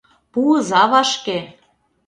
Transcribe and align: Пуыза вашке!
Пуыза 0.31 0.83
вашке! 0.91 1.39